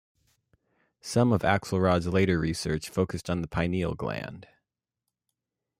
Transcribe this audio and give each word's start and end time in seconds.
Some 1.01 1.31
of 1.31 1.43
Axelrod's 1.43 2.07
later 2.07 2.39
research 2.39 2.89
focused 2.89 3.29
on 3.29 3.41
the 3.41 3.47
pineal 3.47 3.93
gland. 3.93 4.47